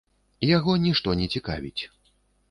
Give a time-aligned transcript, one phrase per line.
[0.57, 1.81] Яго нішто не цікавіць.